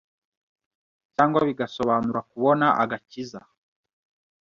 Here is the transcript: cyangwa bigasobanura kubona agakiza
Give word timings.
cyangwa 1.13 1.39
bigasobanura 1.47 2.19
kubona 2.31 2.65
agakiza 2.83 3.39